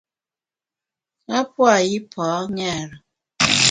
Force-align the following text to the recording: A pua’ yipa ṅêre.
A 1.37 1.39
pua’ 1.51 1.73
yipa 1.89 2.25
ṅêre. 2.57 2.73